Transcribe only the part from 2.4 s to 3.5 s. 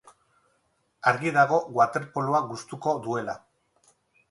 gustuko duela.